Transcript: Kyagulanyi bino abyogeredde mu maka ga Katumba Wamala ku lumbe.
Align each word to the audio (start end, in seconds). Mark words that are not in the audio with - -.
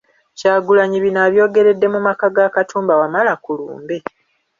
Kyagulanyi 0.37 0.97
bino 1.03 1.19
abyogeredde 1.27 1.85
mu 1.93 1.99
maka 2.07 2.25
ga 2.35 2.47
Katumba 2.55 2.93
Wamala 3.01 3.33
ku 3.43 3.49
lumbe. 3.57 3.97